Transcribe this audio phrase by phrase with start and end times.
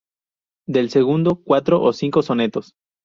[0.67, 2.73] Del segundo cuatro o cinco sonetos.